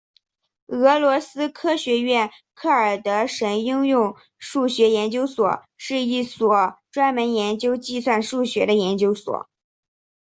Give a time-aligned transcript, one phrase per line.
[0.65, 9.47] 俄罗斯科学院克尔德什应用数学研究所是一所专门研究计算数学的研究所。